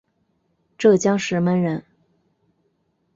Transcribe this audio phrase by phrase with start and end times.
[0.79, 1.85] 浙江石门人。